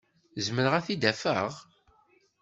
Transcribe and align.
Zemreɣ 0.45 0.73
ad 0.75 0.83
t-id-afeɣ? 0.85 1.51